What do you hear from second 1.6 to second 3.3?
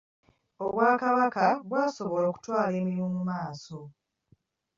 bwasobola okutwala emirimu mu